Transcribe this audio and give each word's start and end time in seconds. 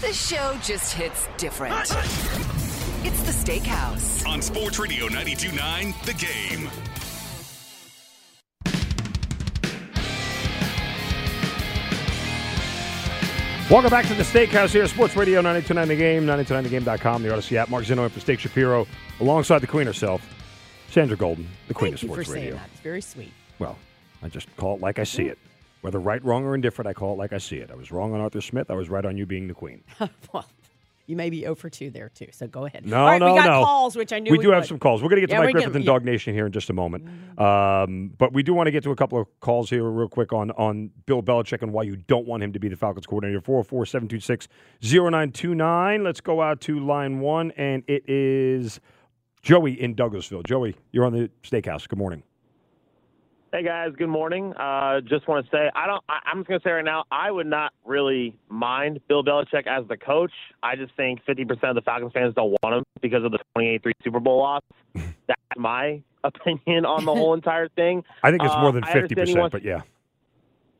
the 0.00 0.12
show 0.12 0.56
just 0.62 0.92
hits 0.94 1.28
different. 1.36 1.74
It's 3.02 3.22
the 3.22 3.32
Steakhouse. 3.32 4.26
On 4.26 4.40
Sports 4.42 4.78
Radio 4.78 5.06
929, 5.06 5.94
The 6.04 6.14
Game. 6.14 6.70
Welcome 13.70 13.90
back 13.90 14.06
to 14.06 14.14
the 14.14 14.24
Steakhouse 14.24 14.70
here, 14.72 14.88
Sports 14.88 15.14
Radio 15.14 15.40
929 15.40 15.88
The 15.88 15.96
Game, 15.96 16.26
929thegame.com, 16.26 17.22
the 17.22 17.28
Audacy 17.28 17.56
app. 17.56 17.68
Mark 17.68 17.84
Zinno 17.84 18.02
in 18.02 18.08
for 18.10 18.18
Steak 18.18 18.40
Shapiro, 18.40 18.84
alongside 19.20 19.60
the 19.60 19.68
Queen 19.68 19.86
herself, 19.86 20.22
Sandra 20.90 21.16
Golden, 21.16 21.46
the 21.68 21.74
Queen 21.74 21.92
Thank 21.92 22.02
of 22.02 22.02
you 22.02 22.08
for 22.08 22.14
Sports 22.24 22.30
saying 22.30 22.42
Radio. 22.46 22.56
that. 22.56 22.68
It's 22.72 22.80
very 22.80 23.00
sweet. 23.00 23.32
Well, 23.60 23.78
I 24.24 24.28
just 24.28 24.54
call 24.56 24.74
it 24.74 24.80
like 24.80 24.98
I 24.98 25.04
see 25.04 25.22
it. 25.22 25.38
Whether 25.80 25.98
right, 25.98 26.22
wrong, 26.24 26.44
or 26.44 26.54
indifferent, 26.54 26.88
I 26.88 26.92
call 26.92 27.14
it 27.14 27.18
like 27.18 27.32
I 27.32 27.38
see 27.38 27.56
it. 27.56 27.70
I 27.70 27.74
was 27.74 27.90
wrong 27.90 28.12
on 28.12 28.20
Arthur 28.20 28.40
Smith. 28.40 28.70
I 28.70 28.74
was 28.74 28.88
right 28.90 29.04
on 29.04 29.16
you 29.16 29.24
being 29.26 29.48
the 29.48 29.54
Queen. 29.54 29.82
well, 30.32 30.44
you 31.06 31.16
may 31.16 31.28
be 31.30 31.40
0 31.40 31.54
for 31.56 31.68
2 31.68 31.90
there, 31.90 32.08
too. 32.08 32.28
So 32.32 32.46
go 32.46 32.66
ahead. 32.66 32.86
No, 32.86 32.98
All 33.00 33.06
right, 33.06 33.18
no, 33.18 33.32
we 33.32 33.38
got 33.40 33.46
no. 33.46 33.64
calls, 33.64 33.96
which 33.96 34.12
I 34.12 34.20
knew 34.20 34.30
we 34.30 34.38
we 34.38 34.44
do 34.44 34.50
have 34.50 34.66
some 34.66 34.78
calls. 34.78 35.02
We're 35.02 35.08
going 35.08 35.22
to 35.22 35.26
get 35.26 35.30
to 35.30 35.40
Yeah, 35.40 35.44
Mike 35.46 35.54
Griffith 35.54 35.74
and 35.74 35.84
yeah. 35.84 35.90
Dawg 35.92 36.04
Nation 36.04 36.34
here 36.34 36.46
in 36.46 36.52
just 36.52 36.70
a 36.70 36.72
moment. 36.72 37.08
Um, 37.38 38.12
but 38.16 38.32
we 38.32 38.42
do 38.42 38.54
want 38.54 38.68
to 38.68 38.70
get 38.70 38.84
to 38.84 38.90
a 38.92 38.96
couple 38.96 39.18
of 39.18 39.26
calls 39.40 39.70
here 39.70 39.82
real 39.82 40.08
quick 40.08 40.32
on, 40.32 40.50
on 40.52 40.90
Bill 41.06 41.22
Belichick 41.22 41.62
and 41.62 41.72
why 41.72 41.82
you 41.82 41.96
don't 41.96 42.26
want 42.26 42.42
him 42.42 42.52
to 42.52 42.60
be 42.60 42.68
the 42.68 42.76
Falcons 42.76 43.06
coordinator. 43.06 43.40
404 43.40 43.86
726 43.86 44.46
0929. 44.82 46.04
Let's 46.04 46.20
go 46.20 46.42
out 46.42 46.60
to 46.62 46.78
line 46.78 47.20
one, 47.20 47.50
and 47.56 47.82
it 47.88 48.08
is 48.08 48.78
Joey 49.42 49.80
in 49.80 49.96
Douglasville. 49.96 50.44
Joey, 50.44 50.76
you're 50.92 51.04
on 51.06 51.12
the 51.12 51.30
steakhouse. 51.42 51.88
Good 51.88 51.98
morning. 51.98 52.22
Hey 53.52 53.64
guys, 53.64 53.90
good 53.98 54.08
morning. 54.08 54.52
Uh, 54.54 55.00
just 55.00 55.26
want 55.26 55.44
to 55.44 55.50
say 55.50 55.70
I 55.74 55.86
don't. 55.88 56.02
I, 56.08 56.20
I'm 56.26 56.38
just 56.38 56.48
gonna 56.48 56.60
say 56.62 56.70
right 56.70 56.84
now, 56.84 57.04
I 57.10 57.32
would 57.32 57.48
not 57.48 57.72
really 57.84 58.36
mind 58.48 59.00
Bill 59.08 59.24
Belichick 59.24 59.66
as 59.66 59.86
the 59.88 59.96
coach. 59.96 60.30
I 60.62 60.76
just 60.76 60.94
think 60.96 61.20
50% 61.28 61.50
of 61.64 61.74
the 61.74 61.80
Falcons 61.80 62.12
fans 62.14 62.32
don't 62.36 62.56
want 62.62 62.76
him 62.76 62.84
because 63.00 63.24
of 63.24 63.32
the 63.32 63.40
28-3 63.58 63.90
Super 64.04 64.20
Bowl 64.20 64.38
loss. 64.38 64.62
That's 65.26 65.40
my 65.56 66.00
opinion 66.22 66.84
on 66.86 67.04
the 67.04 67.12
whole 67.12 67.34
entire 67.34 67.68
thing. 67.70 68.04
I 68.22 68.30
think 68.30 68.44
it's 68.44 68.54
more 68.54 68.68
Uh, 68.68 68.72
than 68.72 68.84
I 68.84 68.92
50%, 68.92 69.36
wants- 69.38 69.52
but 69.52 69.64
yeah. 69.64 69.80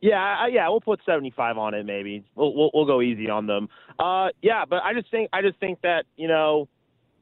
Yeah, 0.00 0.16
I- 0.22 0.48
yeah, 0.48 0.68
we'll 0.68 0.80
put 0.80 1.00
75 1.04 1.58
on 1.58 1.74
it 1.74 1.84
maybe. 1.84 2.24
We'll 2.36 2.54
we'll, 2.54 2.70
we'll 2.72 2.86
go 2.86 3.02
easy 3.02 3.28
on 3.28 3.46
them. 3.48 3.68
Uh, 3.98 4.28
yeah, 4.42 4.64
but 4.64 4.82
I 4.84 4.94
just 4.94 5.10
think 5.10 5.28
I 5.32 5.42
just 5.42 5.58
think 5.58 5.80
that 5.82 6.04
you 6.16 6.28
know 6.28 6.68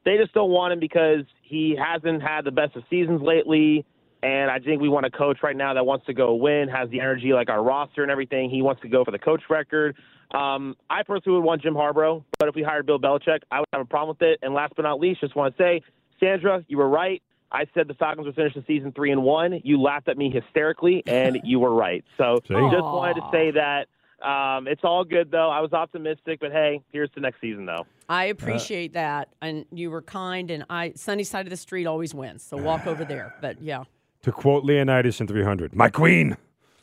they 0.05 0.19
just 0.19 0.35
don't 0.35 0.51
want 0.51 0.75
him 0.75 0.79
because 0.81 1.25
he 1.43 1.75
hasn't 1.75 2.23
had 2.23 2.45
the 2.45 2.51
best 2.51 2.77
of 2.77 2.83
seasons 2.91 3.23
lately. 3.23 3.87
And 4.23 4.51
I 4.51 4.59
think 4.59 4.81
we 4.81 4.89
want 4.89 5.07
a 5.07 5.11
coach 5.11 5.39
right 5.43 5.57
now 5.57 5.75
that 5.75 5.87
wants 5.87 6.07
to 6.07 6.15
go 6.15 6.35
win, 6.35 6.69
has 6.69 6.91
the 6.91 7.01
energy 7.01 7.33
like 7.33 7.49
our 7.49 7.63
roster 7.63 8.03
and 8.03 8.11
everything. 8.11 8.51
He 8.51 8.63
wants 8.63 8.83
to 8.83 8.89
go 8.89 9.05
for 9.05 9.11
the 9.11 9.19
coach 9.19 9.43
record. 9.49 9.97
Um, 10.33 10.77
I 10.91 11.03
personally 11.05 11.39
would 11.39 11.45
want 11.45 11.63
Jim 11.63 11.75
Harbaugh, 11.75 12.23
but 12.39 12.49
if 12.49 12.55
we 12.55 12.63
hired 12.63 12.87
Bill 12.87 12.99
Belichick, 12.99 13.41
I 13.51 13.61
would 13.61 13.69
have 13.73 13.83
a 13.83 13.87
problem 13.87 14.17
with 14.19 14.29
it. 14.29 14.41
And 14.43 14.55
last 14.55 14.75
but 14.77 14.83
not 14.83 15.01
least, 15.01 15.21
just 15.21 15.37
want 15.37 15.57
to 15.57 15.63
say, 15.63 15.83
Sandra, 16.21 16.65
you 16.69 16.79
were 16.79 16.89
right. 16.89 17.23
I 17.51 17.65
said 17.73 17.89
the 17.89 17.95
Falcons 17.95 18.27
would 18.27 18.35
finish 18.35 18.55
the 18.55 18.65
season 18.67 18.93
three 18.93 19.11
and 19.11 19.23
one. 19.23 19.61
You 19.65 19.81
laughed 19.81 20.09
at 20.09 20.19
me 20.19 20.31
hysterically, 20.31 21.03
and 21.07 21.41
you 21.45 21.61
were 21.61 21.75
right. 21.75 22.05
So 22.19 22.41
See? 22.47 22.55
just 22.55 22.83
wanted 22.83 23.15
to 23.15 23.29
say 23.33 23.53
that. 23.53 23.87
Um, 24.21 24.67
it's 24.67 24.83
all 24.83 25.05
good 25.05 25.31
though. 25.31 25.49
I 25.49 25.61
was 25.61 25.73
optimistic, 25.73 26.41
but 26.41 26.51
hey, 26.51 26.83
here's 26.93 27.11
the 27.15 27.21
next 27.21 27.41
season 27.41 27.67
though. 27.67 27.87
I 28.09 28.25
appreciate 28.25 28.95
that. 28.95 29.29
And 29.41 29.65
you 29.71 29.91
were 29.91 30.03
kind, 30.03 30.51
and 30.51 30.65
I 30.69 30.93
sunny 30.97 31.23
side 31.23 31.47
of 31.47 31.51
the 31.51 31.57
street 31.57 31.87
always 31.87 32.15
wins. 32.15 32.43
So 32.43 32.57
walk 32.63 32.87
over 32.87 33.05
there. 33.05 33.35
But 33.41 33.63
yeah. 33.63 33.85
To 34.23 34.33
quote 34.33 34.65
Leonidas 34.65 35.21
in 35.21 35.27
300, 35.29 35.75
my 35.75 35.89
queen, 35.89 36.37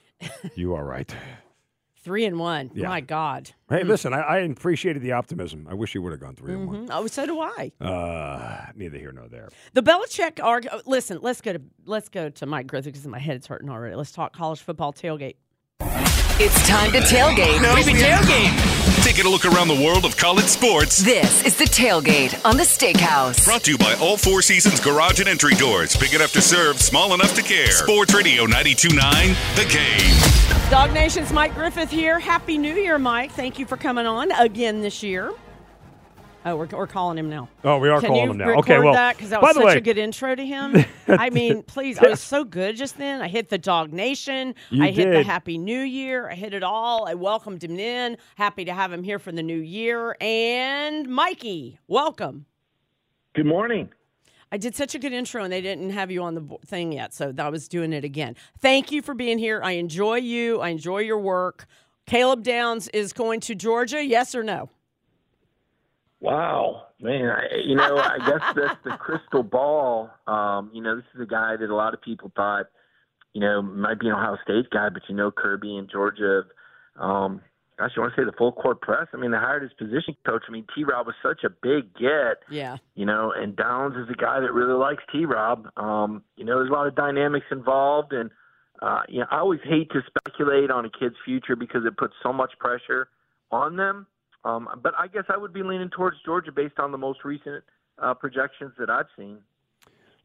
you 0.56 0.74
are 0.74 0.86
right. 0.86 1.14
Three 1.98 2.26
and 2.26 2.40
one. 2.40 2.70
Yeah. 2.76 2.88
My 2.88 3.02
God. 3.02 3.52
Hey, 3.68 3.84
listen, 3.84 4.14
I, 4.14 4.20
I 4.22 4.38
appreciated 4.42 5.02
the 5.02 5.14
optimism. 5.14 5.68
I 5.70 5.74
wish 5.74 5.96
you 5.96 6.02
would 6.04 6.12
have 6.12 6.22
gone 6.22 6.36
3 6.36 6.54
and 6.54 6.68
1. 6.68 6.88
Mhm. 6.88 6.90
Oh, 6.94 7.08
so 7.08 7.26
do 7.26 7.40
I. 7.42 7.72
Uh, 7.82 8.68
neither 8.76 8.98
here 9.00 9.12
nor 9.12 9.28
there. 9.28 9.50
The 9.74 9.82
Belichick 9.82 10.42
arg. 10.42 10.68
oh, 10.72 10.82
Listen, 10.86 11.18
let's 11.24 11.42
go 11.42 11.54
to 11.54 11.62
let's 11.86 12.08
go 12.10 12.30
to 12.30 12.46
Mike 12.46 12.68
Griffith 12.68 12.94
because 12.94 13.08
my 13.08 13.18
head's 13.20 13.48
hurting 13.48 13.70
already. 13.72 13.96
Let's 13.96 14.12
talk 14.12 14.34
college 14.34 14.62
football 14.62 14.94
tailgate. 14.94 15.36
It's 16.38 16.68
time 16.68 16.92
to 16.92 17.00
tailgate. 17.00 17.62
Baby 17.62 17.98
Tailgate. 17.98 19.04
Taking 19.06 19.26
a 19.26 19.30
look 19.30 19.46
around 19.46 19.70
the 19.70 19.82
world 19.82 20.04
of 20.04 20.18
college 20.18 20.48
sports. 20.48 20.98
This 20.98 21.42
is 21.46 21.56
the 21.56 21.64
tailgate 21.64 22.44
on 22.44 22.58
the 22.58 22.64
Steakhouse. 22.64 23.46
Brought 23.46 23.64
to 23.64 23.72
you 23.72 23.78
by 23.78 23.94
All 24.02 24.18
Four 24.18 24.42
Seasons 24.42 24.82
Garage 24.82 25.22
and 25.22 25.30
Entry 25.30 25.54
Doors. 25.54 25.96
Big 25.96 26.14
enough 26.14 26.34
to 26.34 26.42
serve, 26.42 26.82
small 26.82 27.14
enough 27.14 27.34
to 27.36 27.42
care. 27.42 27.72
Sports 27.72 28.14
Radio 28.14 28.44
929, 28.44 29.30
The 29.56 29.64
Game. 29.72 30.70
Dawg 30.70 30.94
Nation's 30.94 31.32
Mike 31.32 31.54
Griffith 31.54 31.90
here. 31.90 32.20
Happy 32.20 32.58
New 32.58 32.74
Year, 32.74 33.00
Mike. 33.00 33.32
Thank 33.32 33.58
you 33.58 33.66
for 33.66 33.78
coming 33.78 34.06
on 34.06 34.30
again 34.34 34.82
this 34.82 35.02
year. 35.02 35.32
Oh, 36.48 36.56
we're, 36.58 36.68
we're 36.68 36.86
calling 36.86 37.18
him 37.18 37.28
now. 37.28 37.50
Oh, 37.64 37.80
we 37.80 37.90
are 37.90 38.00
Can 38.00 38.10
calling 38.10 38.30
him 38.30 38.38
now. 38.38 38.52
Okay, 38.60 38.78
well, 38.78 38.94
that 38.94 39.16
because 39.18 39.32
that 39.32 39.42
by 39.42 39.48
was 39.48 39.56
the 39.56 39.62
such 39.62 39.68
way- 39.68 39.78
a 39.78 39.82
good 39.82 39.98
intro 39.98 40.36
to 40.36 40.46
him. 40.46 40.86
I 41.08 41.32
mean, 41.32 41.64
please, 41.64 41.98
I 41.98 42.08
was 42.10 42.22
so 42.22 42.44
good 42.44 42.76
just 42.76 43.00
then. 43.00 43.20
I 43.22 43.28
hit 43.28 43.50
the 43.50 43.58
Dawg 43.58 43.92
Nation. 43.92 44.54
You 44.70 44.84
I 44.84 44.92
hit 44.92 45.10
the. 45.12 45.24
Happy 45.24 45.58
New 45.58 45.80
Year. 45.80 46.30
I 46.30 46.36
hit 46.36 46.54
it 46.54 46.62
all. 46.62 47.08
I 47.08 47.16
welcomed 47.16 47.64
him 47.64 47.80
in. 47.80 48.18
Happy 48.36 48.64
to 48.66 48.74
have 48.74 48.94
him 48.94 49.02
here 49.02 49.18
for 49.18 49.32
the 49.32 49.42
new 49.42 49.58
year. 49.60 50.16
And 50.22 51.08
Mikey, 51.10 51.80
welcome. 51.88 52.46
Good 53.34 53.48
morning. 53.48 53.90
I 54.52 54.58
did 54.58 54.76
such 54.76 54.94
a 54.94 55.00
good 55.00 55.14
intro, 55.14 55.44
and 55.44 55.52
they 55.52 55.62
didn't 55.62 55.90
have 55.90 56.12
you 56.12 56.22
on 56.22 56.36
the 56.36 56.58
thing 56.68 56.92
yet, 56.92 57.12
so 57.14 57.34
I 57.40 57.50
was 57.50 57.68
doing 57.68 57.92
it 57.92 58.04
again. 58.04 58.36
Thank 58.60 58.92
you 58.92 59.02
for 59.02 59.16
being 59.16 59.40
here. 59.40 59.62
I 59.64 59.72
enjoy 59.72 60.18
you. 60.18 60.62
I 60.62 60.70
enjoy 60.70 61.00
your 61.00 61.18
work. 61.20 61.66
Caleb 62.06 62.44
Downs 62.44 62.88
is 62.90 63.14
going 63.14 63.40
to 63.42 63.56
Georgia. 63.56 64.06
Yes 64.06 64.36
or 64.36 64.44
no? 64.44 64.70
Wow, 66.26 66.88
man. 67.00 67.30
I, 67.30 67.58
you 67.64 67.76
know, 67.76 67.98
I 67.98 68.18
guess 68.18 68.42
that's 68.56 68.80
the 68.84 68.98
crystal 68.98 69.44
ball. 69.44 70.10
Um, 70.26 70.72
you 70.74 70.82
know, 70.82 70.96
this 70.96 71.06
is 71.14 71.22
a 71.22 71.28
guy 71.28 71.56
that 71.56 71.70
a 71.70 71.76
lot 71.76 71.94
of 71.94 72.02
people 72.02 72.32
thought, 72.36 72.66
you 73.34 73.42
know, 73.42 73.62
might 73.62 74.00
be 74.00 74.08
an 74.08 74.14
Ohio 74.14 74.38
State 74.44 74.70
guy, 74.72 74.90
but 74.90 75.04
you 75.08 75.16
know, 75.16 75.30
Kirby 75.30 75.78
and 75.78 75.90
Georgia. 75.90 76.44
Um, 77.00 77.42
gosh, 77.78 77.92
you 77.96 78.02
want 78.02 78.16
to 78.16 78.22
say 78.22 78.26
the 78.26 78.36
full 78.38 78.54
court 78.54 78.82
press? 78.82 79.08
I 79.14 79.18
mean, 79.18 79.32
they 79.32 79.38
hired 79.38 79.62
his 79.62 79.74
position 79.74 80.16
coach. 80.26 80.44
I 80.48 80.52
mean, 80.52 80.66
T. 80.74 80.84
Rob 80.84 81.06
was 81.06 81.16
such 81.22 81.44
a 81.44 81.50
big 81.50 81.94
get. 81.94 82.42
Yeah. 82.50 82.78
you 82.96 83.06
know, 83.06 83.32
and 83.36 83.56
Downs 83.56 83.96
is 83.96 84.10
a 84.10 84.16
guy 84.16 84.40
that 84.40 84.52
really 84.52 84.74
likes 84.74 85.04
T. 85.12 85.26
Rob. 85.26 85.68
Um, 85.78 86.24
you 86.38 86.46
know, 86.46 86.58
there's 86.58 86.70
a 86.70 86.74
lot 86.74 86.88
of 86.88 86.96
dynamics 86.96 87.46
involved, 87.52 88.14
and 88.14 88.32
uh, 88.82 89.02
you 89.08 89.20
know, 89.20 89.28
I 89.30 89.38
always 89.40 89.62
hate 89.64 89.92
to 89.92 90.02
speculate 90.08 90.72
on 90.72 90.86
a 90.86 90.90
kid's 90.90 91.16
future 91.24 91.56
because 91.56 91.86
it 91.86 91.98
puts 91.98 92.14
so 92.24 92.34
much 92.34 92.54
pressure 92.60 93.10
on 93.52 93.76
them. 93.76 94.08
Um, 94.46 94.70
but 94.82 94.94
I 94.98 95.08
guess 95.08 95.24
I 95.28 95.38
would 95.38 95.54
be 95.54 95.64
leaning 95.64 95.90
towards 95.90 96.18
Georgia 96.24 96.52
based 96.52 96.80
on 96.80 96.92
the 96.92 96.98
most 96.98 97.26
recent 97.26 97.64
uh, 97.98 98.14
projections 98.14 98.74
that 98.78 98.90
I've 98.90 99.08
seen. 99.18 99.40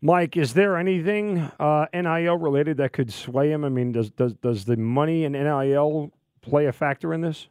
Mike, 0.02 0.36
is 0.36 0.54
there 0.54 0.76
anything 0.76 1.50
uh, 1.58 1.86
NIL 1.92 2.36
related 2.36 2.76
that 2.76 2.92
could 2.92 3.12
sway 3.12 3.50
him? 3.50 3.64
I 3.64 3.68
mean, 3.70 3.92
does 3.92 4.10
does 4.10 4.34
does 4.34 4.64
the 4.64 4.76
money 4.76 5.24
in 5.24 5.32
NIL 5.32 6.12
play 6.42 6.66
a 6.66 6.72
factor 6.72 7.12
in 7.12 7.22
this? 7.22 7.48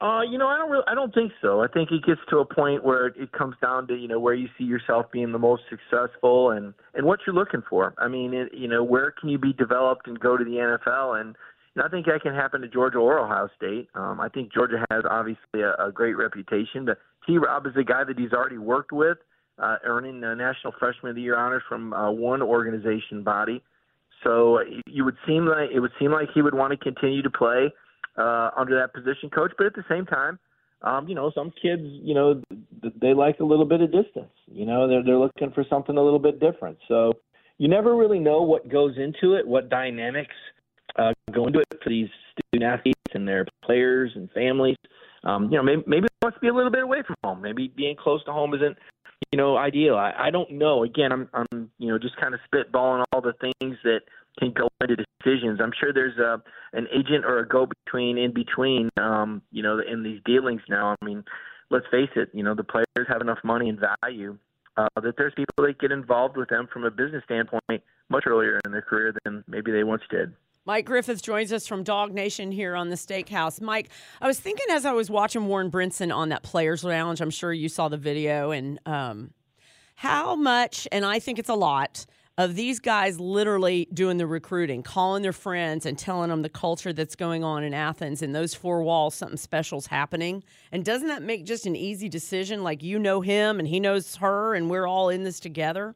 Uh, 0.00 0.22
you 0.22 0.38
know, 0.38 0.48
I 0.48 0.56
don't 0.56 0.70
really, 0.70 0.84
I 0.86 0.94
don't 0.94 1.12
think 1.12 1.30
so. 1.42 1.62
I 1.62 1.66
think 1.68 1.90
it 1.92 2.02
gets 2.06 2.22
to 2.30 2.38
a 2.38 2.44
point 2.46 2.82
where 2.84 3.08
it, 3.08 3.16
it 3.18 3.32
comes 3.32 3.54
down 3.60 3.86
to 3.88 3.94
you 3.94 4.08
know 4.08 4.18
where 4.18 4.32
you 4.32 4.48
see 4.56 4.64
yourself 4.64 5.12
being 5.12 5.32
the 5.32 5.38
most 5.38 5.62
successful 5.68 6.52
and 6.52 6.72
and 6.94 7.04
what 7.04 7.20
you're 7.26 7.34
looking 7.34 7.62
for. 7.68 7.94
I 7.98 8.08
mean, 8.08 8.32
it, 8.32 8.54
you 8.54 8.66
know, 8.66 8.82
where 8.82 9.10
can 9.10 9.28
you 9.28 9.38
be 9.38 9.52
developed 9.52 10.06
and 10.06 10.18
go 10.18 10.38
to 10.38 10.44
the 10.44 10.52
NFL? 10.52 11.20
And 11.20 11.36
I 11.78 11.88
think 11.88 12.06
that 12.06 12.22
can 12.22 12.34
happen 12.34 12.60
to 12.62 12.68
Georgia 12.68 12.98
or 12.98 13.18
Ohio 13.18 13.48
State. 13.56 13.88
Um, 13.94 14.20
I 14.20 14.28
think 14.28 14.52
Georgia 14.52 14.84
has 14.90 15.04
obviously 15.08 15.62
a, 15.62 15.74
a 15.78 15.92
great 15.92 16.16
reputation. 16.16 16.88
T. 17.26 17.38
Rob 17.38 17.66
is 17.66 17.72
a 17.76 17.84
guy 17.84 18.02
that 18.04 18.18
he's 18.18 18.32
already 18.32 18.58
worked 18.58 18.92
with, 18.92 19.18
uh, 19.58 19.76
earning 19.84 20.22
uh, 20.24 20.34
National 20.34 20.72
Freshman 20.78 21.10
of 21.10 21.16
the 21.16 21.22
Year 21.22 21.38
honors 21.38 21.62
from 21.68 21.92
uh, 21.92 22.10
one 22.10 22.42
organization 22.42 23.22
body. 23.22 23.62
So 24.24 24.60
you 24.86 25.04
would 25.04 25.16
seem 25.26 25.46
like 25.46 25.70
it 25.72 25.80
would 25.80 25.92
seem 25.98 26.12
like 26.12 26.28
he 26.34 26.42
would 26.42 26.54
want 26.54 26.72
to 26.72 26.76
continue 26.76 27.22
to 27.22 27.30
play 27.30 27.72
uh, 28.18 28.50
under 28.56 28.78
that 28.78 28.92
position 28.92 29.30
coach, 29.30 29.52
but 29.56 29.66
at 29.66 29.74
the 29.74 29.84
same 29.88 30.04
time, 30.04 30.38
um, 30.82 31.08
you 31.08 31.14
know, 31.14 31.30
some 31.34 31.52
kids, 31.62 31.82
you 31.84 32.14
know, 32.14 32.42
they 33.00 33.14
like 33.14 33.38
a 33.40 33.44
little 33.44 33.64
bit 33.64 33.80
of 33.80 33.92
distance. 33.92 34.32
You 34.46 34.66
know, 34.66 34.88
they're 34.88 35.04
they're 35.04 35.18
looking 35.18 35.52
for 35.52 35.64
something 35.68 35.96
a 35.96 36.02
little 36.02 36.18
bit 36.18 36.40
different. 36.40 36.78
So 36.88 37.14
you 37.58 37.68
never 37.68 37.96
really 37.96 38.18
know 38.18 38.42
what 38.42 38.68
goes 38.68 38.96
into 38.96 39.34
it, 39.34 39.46
what 39.46 39.68
dynamics 39.68 40.34
uh, 40.96 41.12
go 41.32 41.46
into 41.46 41.60
it 41.60 41.66
for 41.82 41.90
these 41.90 42.08
student 42.32 42.70
athletes 42.70 43.00
and 43.14 43.26
their 43.26 43.46
players 43.64 44.12
and 44.14 44.30
families. 44.32 44.76
Um, 45.24 45.44
you 45.50 45.56
know, 45.56 45.62
maybe 45.62 45.82
maybe 45.86 46.06
he 46.08 46.24
wants 46.24 46.36
to 46.36 46.40
be 46.40 46.48
a 46.48 46.54
little 46.54 46.70
bit 46.70 46.82
away 46.82 47.02
from 47.06 47.16
home. 47.24 47.42
Maybe 47.42 47.72
being 47.76 47.96
close 47.96 48.24
to 48.24 48.32
home 48.32 48.54
isn't 48.54 48.76
you 49.32 49.36
know 49.36 49.56
ideal. 49.56 49.96
I, 49.96 50.12
I 50.18 50.30
don't 50.30 50.50
know. 50.52 50.84
Again, 50.84 51.12
I'm 51.12 51.28
I'm 51.32 51.70
you 51.78 51.88
know 51.88 51.98
just 51.98 52.16
kind 52.16 52.34
of 52.34 52.40
spitballing 52.52 53.04
all 53.12 53.20
the 53.20 53.34
things 53.40 53.76
that 53.84 54.00
can 54.38 54.52
go 54.52 54.68
into 54.80 54.96
decisions. 54.96 55.60
I'm 55.62 55.72
sure 55.78 55.92
there's 55.92 56.18
a 56.18 56.42
an 56.72 56.86
agent 56.92 57.24
or 57.24 57.40
a 57.40 57.48
go 57.48 57.66
between 57.66 58.16
in 58.18 58.32
between. 58.32 58.88
Um, 58.98 59.42
you 59.50 59.62
know, 59.62 59.80
in 59.80 60.02
these 60.02 60.20
dealings 60.24 60.62
now. 60.68 60.96
I 61.00 61.04
mean, 61.04 61.24
let's 61.70 61.86
face 61.90 62.10
it. 62.16 62.30
You 62.32 62.42
know, 62.42 62.54
the 62.54 62.64
players 62.64 63.08
have 63.08 63.20
enough 63.20 63.38
money 63.44 63.68
and 63.68 63.78
value 64.02 64.38
uh, 64.76 65.00
that 65.02 65.14
there's 65.16 65.32
people 65.34 65.66
that 65.66 65.78
get 65.80 65.92
involved 65.92 66.36
with 66.36 66.48
them 66.48 66.68
from 66.72 66.84
a 66.84 66.90
business 66.90 67.22
standpoint 67.24 67.82
much 68.08 68.24
earlier 68.26 68.60
in 68.64 68.72
their 68.72 68.82
career 68.82 69.14
than 69.24 69.44
maybe 69.46 69.70
they 69.70 69.84
once 69.84 70.02
did. 70.10 70.32
Mike 70.66 70.84
Griffith 70.84 71.22
joins 71.22 71.52
us 71.52 71.66
from 71.66 71.82
Dawg 71.82 72.12
Nation 72.12 72.52
here 72.52 72.76
on 72.76 72.90
the 72.90 72.96
Steakhouse. 72.96 73.60
Mike, 73.60 73.88
I 74.20 74.26
was 74.26 74.38
thinking 74.38 74.66
as 74.70 74.84
I 74.84 74.92
was 74.92 75.10
watching 75.10 75.46
Warren 75.46 75.70
Brinson 75.70 76.14
on 76.14 76.28
that 76.28 76.42
Players 76.42 76.84
Lounge, 76.84 77.20
I'm 77.20 77.30
sure 77.30 77.52
you 77.52 77.68
saw 77.68 77.88
the 77.88 77.96
video, 77.96 78.50
and 78.50 78.78
um, 78.86 79.30
how 79.94 80.36
much, 80.36 80.86
and 80.92 81.04
I 81.04 81.18
think 81.18 81.38
it's 81.38 81.48
a 81.48 81.54
lot, 81.54 82.04
of 82.38 82.54
these 82.56 82.80
guys 82.80 83.20
literally 83.20 83.86
doing 83.92 84.16
the 84.16 84.26
recruiting, 84.26 84.82
calling 84.82 85.22
their 85.22 85.32
friends 85.32 85.84
and 85.84 85.98
telling 85.98 86.30
them 86.30 86.40
the 86.40 86.48
culture 86.48 86.90
that's 86.90 87.14
going 87.14 87.44
on 87.44 87.62
in 87.62 87.74
Athens 87.74 88.22
and 88.22 88.34
those 88.34 88.54
four 88.54 88.82
walls, 88.82 89.14
something 89.14 89.36
special's 89.36 89.86
happening. 89.86 90.42
And 90.72 90.82
doesn't 90.82 91.08
that 91.08 91.22
make 91.22 91.44
just 91.44 91.66
an 91.66 91.76
easy 91.76 92.08
decision? 92.08 92.62
Like 92.62 92.82
you 92.82 92.98
know 92.98 93.20
him 93.20 93.58
and 93.58 93.68
he 93.68 93.78
knows 93.78 94.16
her, 94.16 94.54
and 94.54 94.70
we're 94.70 94.86
all 94.86 95.10
in 95.10 95.22
this 95.22 95.38
together? 95.38 95.94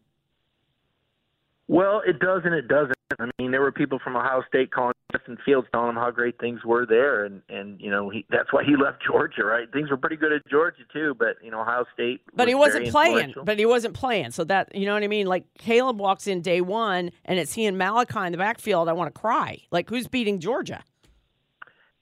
Well, 1.66 2.02
it 2.06 2.18
does 2.18 2.42
and 2.44 2.54
it 2.54 2.68
doesn't. 2.68 2.94
I 3.18 3.30
mean, 3.38 3.50
there 3.50 3.60
were 3.60 3.72
people 3.72 3.98
from 4.02 4.16
Ohio 4.16 4.42
State 4.48 4.70
calling 4.72 4.94
Justin 5.12 5.36
Fields, 5.44 5.68
telling 5.72 5.90
him 5.90 5.94
how 5.96 6.10
great 6.10 6.38
things 6.38 6.64
were 6.64 6.86
there, 6.86 7.24
and 7.24 7.42
and 7.48 7.80
you 7.80 7.90
know 7.90 8.10
he 8.10 8.24
that's 8.30 8.52
why 8.52 8.64
he 8.64 8.76
left 8.82 9.02
Georgia, 9.06 9.44
right? 9.44 9.70
Things 9.72 9.90
were 9.90 9.96
pretty 9.96 10.16
good 10.16 10.32
at 10.32 10.46
Georgia 10.48 10.82
too, 10.92 11.14
but 11.18 11.36
you 11.42 11.50
know 11.50 11.60
Ohio 11.60 11.84
State. 11.92 12.22
But 12.34 12.46
was 12.46 12.48
he 12.48 12.54
wasn't 12.54 12.88
playing. 12.88 13.34
But 13.44 13.58
he 13.58 13.66
wasn't 13.66 13.94
playing. 13.94 14.30
So 14.32 14.44
that 14.44 14.74
you 14.74 14.86
know 14.86 14.94
what 14.94 15.02
I 15.02 15.08
mean. 15.08 15.26
Like 15.26 15.44
Caleb 15.58 16.00
walks 16.00 16.26
in 16.26 16.40
day 16.40 16.60
one, 16.60 17.10
and 17.24 17.38
it's 17.38 17.52
he 17.52 17.66
and 17.66 17.76
Malaki 17.76 18.26
in 18.26 18.32
the 18.32 18.38
backfield. 18.38 18.88
I 18.88 18.92
want 18.92 19.14
to 19.14 19.20
cry. 19.20 19.58
Like 19.70 19.88
who's 19.90 20.08
beating 20.08 20.40
Georgia? 20.40 20.82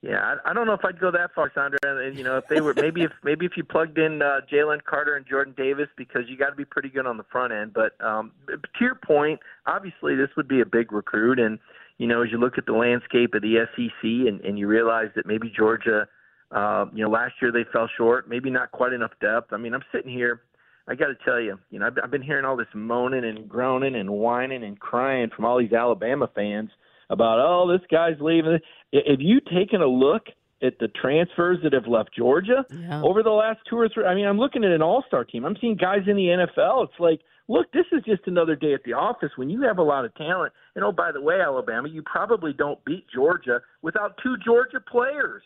Yeah, 0.03 0.19
I, 0.19 0.51
I 0.51 0.53
don't 0.53 0.67
know 0.67 0.73
if 0.73 0.85
I'd 0.85 0.99
go 0.99 1.13
that 1.13 1.31
far, 1.33 1.53
Sandra. 1.55 1.79
And, 1.85 2.19
You 2.19 2.25
know, 2.25 2.37
if 2.37 2.49
they 2.49 2.61
were 2.61 2.75
maybe 2.75 3.03
if 3.03 3.13
maybe 3.23 3.47
if 3.47 3.53
you 3.57 3.63
plugged 3.63 3.99
in 3.99 4.21
uh, 4.21 4.41
Jalen 4.53 4.83
Carter 4.85 5.15
and 5.15 5.25
Jordan 5.25 5.55
Davis 5.57 5.89
because 5.97 6.23
you 6.27 6.37
got 6.37 6.51
to 6.51 6.57
be 6.57 6.65
pretty 6.65 6.89
good 6.89 7.07
on 7.07 7.17
the 7.17 7.25
front 7.31 7.53
end. 7.53 7.73
But 7.73 7.93
um, 8.05 8.33
to 8.49 8.59
your 8.81 8.97
point, 8.97 9.39
obviously 9.67 10.17
this 10.17 10.29
would 10.37 10.49
be 10.49 10.61
a 10.61 10.67
big 10.67 10.93
recruit, 10.93 11.39
and 11.39 11.59
you 11.99 12.09
know, 12.09 12.23
as 12.23 12.33
you 12.33 12.39
look 12.39 12.59
at 12.59 12.67
the 12.67 12.73
landscape 12.73 13.35
of 13.35 13.43
the 13.43 13.65
SEC 13.77 14.03
and, 14.03 14.41
and 14.41 14.59
you 14.59 14.67
realize 14.67 15.11
that 15.15 15.25
maybe 15.25 15.53
Georgia, 15.57 16.09
uh, 16.51 16.87
you 16.93 17.05
know, 17.05 17.11
last 17.11 17.35
year 17.41 17.53
they 17.53 17.65
fell 17.73 17.89
short, 17.97 18.29
maybe 18.29 18.51
not 18.51 18.73
quite 18.73 18.93
enough 18.93 19.13
depth. 19.21 19.53
I 19.53 19.57
mean, 19.57 19.73
I'm 19.73 19.85
sitting 19.93 20.11
here. 20.11 20.41
I 20.89 20.97
got 20.97 21.07
to 21.07 21.17
tell 21.25 21.41
you, 21.41 21.61
you 21.71 21.79
know, 21.79 21.87
I've, 21.87 21.99
I've 22.03 22.11
been 22.11 22.23
hearing 22.23 22.45
all 22.45 22.57
this 22.57 22.67
moaning 22.75 23.25
and 23.25 23.49
groaning 23.49 23.95
and 23.95 24.11
whining 24.11 24.65
and 24.65 24.81
crying 24.81 25.31
from 25.35 25.45
all 25.45 25.61
these 25.61 25.73
Alabama 25.73 26.29
fans 26.35 26.71
about, 27.09 27.39
oh, 27.39 27.71
this 27.71 27.87
guy's 27.89 28.21
leaving. 28.21 28.59
Have 28.93 29.21
you 29.21 29.41
taken 29.41 29.81
a 29.83 29.87
look 29.87 30.27
at 30.63 30.79
the 30.79 30.89
transfers 30.89 31.59
that 31.63 31.73
have 31.73 31.87
left 31.87 32.11
Georgia 32.17 32.65
Yeah. 32.71 33.03
over 33.03 33.23
the 33.23 33.31
last 33.31 33.61
two 33.69 33.77
or 33.79 33.89
three? 33.89 34.05
I 34.05 34.15
mean, 34.15 34.27
I'm 34.27 34.39
looking 34.39 34.65
at 34.65 34.71
an 34.71 34.83
all-star 34.83 35.25
team. 35.25 35.45
I'm 35.45 35.57
seeing 35.61 35.77
guys 35.77 36.03
in 36.07 36.17
the 36.17 36.27
NFL. 36.29 36.85
It's 36.85 37.01
like, 37.01 37.21
look, 37.49 37.73
this 37.73 37.87
is 37.91 38.03
just 38.05 38.27
another 38.27 38.55
day 38.55 38.75
at 38.75 38.85
the 38.85 38.93
office 38.93 39.31
when 39.37 39.51
you 39.51 39.63
have 39.63 39.79
a 39.79 39.83
lot 39.83 40.05
of 40.05 40.15
talent. 40.15 40.53
And 40.77 40.85
oh, 40.85 40.93
by 40.93 41.11
the 41.11 41.21
way, 41.21 41.41
Alabama, 41.41 41.89
you 41.89 42.03
probably 42.03 42.53
don't 42.53 42.83
beat 42.85 43.07
Georgia 43.13 43.61
without 43.83 44.19
two 44.23 44.37
Georgia 44.45 44.79
players. 44.81 45.43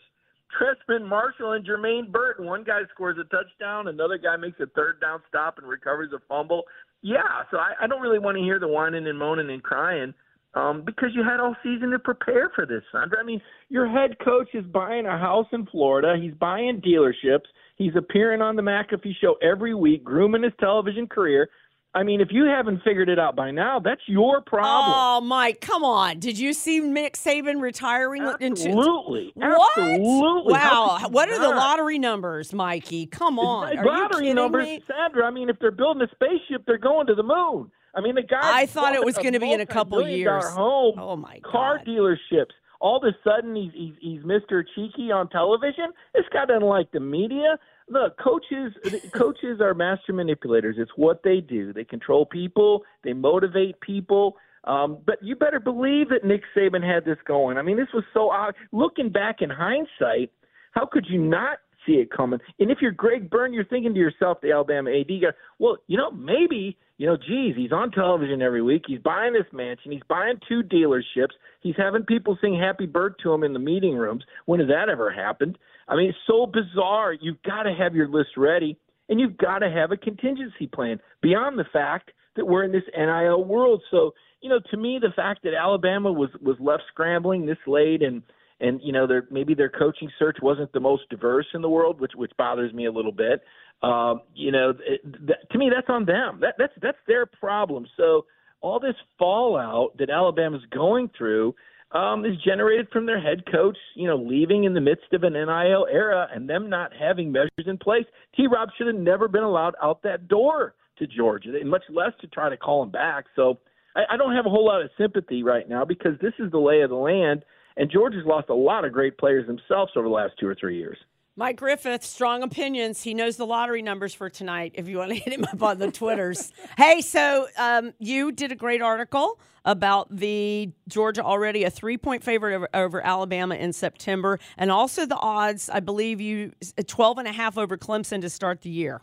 Trezmen 0.57 1.05
Marshall 1.07 1.53
and 1.53 1.65
Jermaine 1.65 2.09
Burton. 2.11 2.45
One 2.45 2.63
guy 2.63 2.81
scores 2.93 3.17
a 3.17 3.23
touchdown, 3.25 3.87
another 3.89 4.17
guy 4.17 4.37
makes 4.37 4.59
a 4.61 4.65
third 4.67 5.01
down 5.01 5.21
stop 5.27 5.57
and 5.57 5.67
recovers 5.67 6.13
a 6.13 6.19
fumble. 6.29 6.63
Yeah, 7.01 7.43
so 7.51 7.57
I, 7.57 7.73
I 7.81 7.87
don't 7.87 8.01
really 8.01 8.19
want 8.19 8.37
to 8.37 8.43
hear 8.43 8.57
the 8.59 8.67
whining 8.67 9.07
and 9.07 9.19
moaning 9.19 9.49
and 9.49 9.61
crying 9.61 10.13
um, 10.57 10.83
because 10.85 11.09
you 11.13 11.23
had 11.23 11.39
all 11.39 11.55
season 11.63 11.91
to 11.91 11.99
prepare 11.99 12.51
for 12.55 12.65
this, 12.65 12.81
Sandra. 12.91 13.19
I 13.19 13.23
mean, 13.23 13.41
your 13.69 13.87
head 13.87 14.17
coach 14.23 14.49
is 14.53 14.65
buying 14.65 15.05
a 15.05 15.17
house 15.17 15.47
in 15.51 15.65
Florida. 15.67 16.15
He's 16.21 16.33
buying 16.33 16.81
dealerships. 16.81 17.45
He's 17.75 17.95
appearing 17.95 18.41
on 18.41 18.55
the 18.55 18.61
McAfee 18.63 19.13
show 19.21 19.35
every 19.41 19.75
week, 19.75 20.03
grooming 20.03 20.43
his 20.43 20.53
television 20.59 21.07
career. 21.07 21.49
I 21.93 22.03
mean, 22.03 22.21
if 22.21 22.27
you 22.31 22.45
haven't 22.45 22.81
figured 22.83 23.09
it 23.09 23.17
out 23.17 23.35
by 23.35 23.49
now, 23.49 23.79
that's 23.79 24.01
your 24.07 24.41
problem. 24.41 24.93
Oh, 24.95 25.21
Mike, 25.21 25.61
come 25.61 25.83
on! 25.83 26.19
Did 26.19 26.37
you 26.37 26.53
see 26.53 26.79
Nick 26.79 27.13
Saban 27.15 27.59
retiring? 27.61 28.23
into- 28.39 28.67
Absolutely. 28.69 29.31
What? 29.35 29.77
Absolutely. 29.79 30.53
Wow. 30.53 30.99
What 31.09 31.29
are 31.29 31.39
the 31.39 31.49
lottery 31.49 31.97
numbers, 31.97 32.53
Mikey? 32.53 33.07
Come 33.07 33.39
on. 33.39 33.77
Are 33.77 33.85
lottery 33.85 34.33
numbers, 34.33 34.65
me? 34.65 34.83
Sandra. 34.87 35.25
I 35.25 35.31
mean, 35.31 35.49
if 35.49 35.57
they're 35.59 35.71
building 35.71 36.03
a 36.03 36.09
spaceship, 36.11 36.65
they're 36.67 36.77
going 36.77 37.07
to 37.07 37.15
the 37.15 37.23
moon. 37.23 37.71
I 37.97 38.01
mean, 38.01 38.15
the 38.15 38.21
guy. 38.23 38.59
I 38.61 38.65
thought 38.67 38.93
it 38.93 39.03
was 39.03 39.17
gonna 39.17 39.39
be 39.39 39.51
in 39.51 39.61
a 39.61 39.65
couple 39.65 40.07
years. 40.07 40.47
Home, 40.49 40.95
Oh, 40.97 41.15
my 41.15 41.39
God. 41.39 41.51
car 41.51 41.79
dealerships. 41.85 42.51
All 42.79 42.97
of 42.97 43.03
a 43.03 43.17
sudden, 43.27 43.55
he's 43.55 43.71
he's 43.73 43.93
he's 43.99 44.21
Mr. 44.21 44.63
Cheeky 44.75 45.11
on 45.11 45.29
television. 45.29 45.85
This 46.13 46.25
guy 46.31 46.45
doesn't 46.45 46.61
like 46.67 46.91
the 46.91 46.99
media. 46.99 47.57
Look, 47.89 48.19
coaches 48.19 48.73
coaches 49.15 49.59
are 49.61 49.73
master 49.73 50.13
manipulators. 50.13 50.75
It's 50.77 50.91
what 50.95 51.23
they 51.23 51.41
do. 51.41 51.73
They 51.73 51.83
control 51.83 52.25
people. 52.27 52.83
They 53.03 53.13
motivate 53.13 53.79
people. 53.81 54.37
Um, 54.65 54.99
but 55.05 55.17
you 55.23 55.35
better 55.35 55.59
believe 55.59 56.09
that 56.09 56.23
Nick 56.25 56.41
Saban 56.55 56.83
had 56.83 57.03
this 57.05 57.17
going. 57.25 57.57
I 57.57 57.61
mean, 57.63 57.77
this 57.77 57.87
was 57.93 58.03
so 58.13 58.29
odd. 58.29 58.53
Looking 58.71 59.09
back 59.09 59.37
in 59.41 59.49
hindsight, 59.49 60.29
how 60.73 60.85
could 60.85 61.05
you 61.09 61.19
not 61.21 61.59
see 61.87 61.93
it 61.93 62.11
coming? 62.11 62.39
And 62.59 62.69
if 62.69 62.79
you're 62.81 62.91
Greg 62.91 63.29
Byrne, 63.29 63.53
you're 63.53 63.65
thinking 63.65 63.93
to 63.93 63.99
yourself, 63.99 64.39
the 64.41 64.51
Alabama 64.51 64.91
AD 64.91 65.07
guy, 65.07 65.27
well, 65.57 65.77
you 65.87 65.97
know, 65.97 66.11
maybe, 66.11 66.77
you 66.97 67.07
know, 67.07 67.17
geez, 67.17 67.55
he's 67.55 67.71
on 67.71 67.91
television 67.91 68.41
every 68.41 68.61
week. 68.61 68.83
He's 68.85 68.99
buying 68.99 69.33
this 69.33 69.51
mansion. 69.51 69.91
He's 69.91 70.01
buying 70.07 70.35
two 70.47 70.61
dealerships. 70.61 71.33
He's 71.61 71.75
having 71.77 72.03
people 72.03 72.37
sing 72.41 72.59
happy 72.59 72.85
bird 72.85 73.15
to 73.23 73.33
him 73.33 73.43
in 73.43 73.53
the 73.53 73.59
meeting 73.59 73.95
rooms. 73.95 74.23
When 74.45 74.59
has 74.59 74.69
that 74.69 74.89
ever 74.89 75.11
happened? 75.11 75.57
I 75.87 75.95
mean, 75.95 76.09
it's 76.09 76.17
so 76.27 76.45
bizarre. 76.45 77.13
You've 77.13 77.41
got 77.43 77.63
to 77.63 77.73
have 77.73 77.95
your 77.95 78.09
list 78.09 78.31
ready, 78.37 78.77
and 79.09 79.19
you've 79.19 79.37
got 79.37 79.59
to 79.59 79.69
have 79.69 79.91
a 79.91 79.97
contingency 79.97 80.67
plan 80.67 80.99
beyond 81.21 81.57
the 81.57 81.65
fact 81.71 82.11
that 82.35 82.45
we're 82.45 82.63
in 82.63 82.71
this 82.71 82.83
NIL 82.95 83.43
world. 83.45 83.81
So, 83.89 84.13
you 84.41 84.49
know, 84.49 84.59
to 84.71 84.77
me, 84.77 84.99
the 85.01 85.13
fact 85.15 85.43
that 85.43 85.53
Alabama 85.53 86.11
was 86.11 86.29
was 86.41 86.57
left 86.59 86.83
scrambling 86.89 87.45
this 87.45 87.57
late 87.65 88.03
and 88.03 88.21
and 88.59 88.79
you 88.83 88.91
know, 88.91 89.07
their 89.07 89.27
maybe 89.29 89.53
their 89.53 89.69
coaching 89.69 90.09
search 90.17 90.37
wasn't 90.41 90.71
the 90.73 90.79
most 90.79 91.03
diverse 91.09 91.45
in 91.53 91.61
the 91.61 91.69
world, 91.69 91.99
which 91.99 92.13
which 92.15 92.31
bothers 92.37 92.73
me 92.73 92.85
a 92.85 92.91
little 92.91 93.11
bit. 93.11 93.41
Um, 93.83 94.21
you 94.33 94.51
know, 94.51 94.73
it, 94.85 95.27
that, 95.27 95.49
to 95.51 95.57
me, 95.57 95.69
that's 95.73 95.89
on 95.89 96.05
them. 96.05 96.39
That 96.41 96.55
that's 96.57 96.73
that's 96.81 96.97
their 97.07 97.25
problem. 97.25 97.85
So 97.95 98.25
all 98.61 98.79
this 98.79 98.95
fallout 99.19 99.97
that 99.99 100.09
Alabama's 100.09 100.63
going 100.71 101.09
through 101.15 101.53
um, 101.91 102.25
is 102.25 102.33
generated 102.43 102.87
from 102.91 103.05
their 103.05 103.21
head 103.21 103.43
coach, 103.51 103.77
you 103.95 104.07
know, 104.07 104.17
leaving 104.17 104.65
in 104.65 104.73
the 104.73 104.81
midst 104.81 105.13
of 105.13 105.23
an 105.23 105.33
NIL 105.33 105.87
era 105.91 106.27
and 106.33 106.49
them 106.49 106.69
not 106.69 106.91
having 106.99 107.31
measures 107.31 107.65
in 107.65 107.77
place. 107.77 108.05
T. 108.35 108.47
Rob 108.47 108.69
should 108.77 108.87
have 108.87 108.95
never 108.95 109.27
been 109.27 109.43
allowed 109.43 109.75
out 109.81 110.01
that 110.03 110.27
door 110.27 110.73
to 110.99 111.07
Georgia, 111.07 111.53
and 111.59 111.69
much 111.69 111.83
less 111.89 112.11
to 112.21 112.27
try 112.27 112.49
to 112.49 112.57
call 112.57 112.83
him 112.83 112.89
back. 112.89 113.25
So 113.35 113.59
I, 113.95 114.15
I 114.15 114.17
don't 114.17 114.35
have 114.35 114.45
a 114.45 114.49
whole 114.49 114.65
lot 114.65 114.81
of 114.81 114.89
sympathy 114.97 115.43
right 115.43 115.69
now 115.69 115.85
because 115.85 116.13
this 116.21 116.33
is 116.39 116.51
the 116.51 116.57
lay 116.57 116.81
of 116.81 116.89
the 116.89 116.95
land, 116.95 117.43
and 117.77 117.89
Georgia's 117.89 118.25
lost 118.25 118.49
a 118.49 118.55
lot 118.55 118.83
of 118.83 118.91
great 118.91 119.17
players 119.17 119.47
themselves 119.47 119.91
over 119.95 120.07
the 120.07 120.13
last 120.13 120.33
two 120.39 120.47
or 120.47 120.55
three 120.55 120.77
years. 120.77 120.97
Mike 121.39 121.57
Griffith, 121.57 122.03
strong 122.03 122.41
opinions. 122.41 123.03
He 123.03 123.13
knows 123.13 123.37
the 123.37 123.45
lottery 123.45 123.83
numbers 123.83 124.11
for 124.11 124.27
tonight. 124.27 124.71
If 124.73 124.87
you 124.87 124.97
want 124.97 125.09
to 125.11 125.15
hit 125.23 125.31
him 125.31 125.45
up 125.45 125.61
on 125.61 125.77
the 125.77 125.91
Twitters. 125.91 126.51
hey, 126.77 127.01
so 127.01 127.47
um, 127.57 127.93
you 127.99 128.31
did 128.31 128.51
a 128.51 128.55
great 128.55 128.81
article 128.81 129.39
about 129.63 130.07
the 130.09 130.71
Georgia 130.87 131.21
already 131.21 131.63
a 131.63 131.69
three 131.69 131.97
point 131.97 132.23
favorite 132.23 132.55
over, 132.55 132.69
over 132.73 133.05
Alabama 133.05 133.53
in 133.53 133.71
September, 133.71 134.39
and 134.57 134.71
also 134.71 135.05
the 135.05 135.17
odds. 135.17 135.69
I 135.69 135.79
believe 135.79 136.19
you 136.19 136.53
12 136.87 137.19
and 137.19 137.27
a 137.27 137.33
half 137.33 137.55
over 137.55 137.77
Clemson 137.77 138.21
to 138.21 138.29
start 138.31 138.61
the 138.61 138.71
year. 138.71 139.01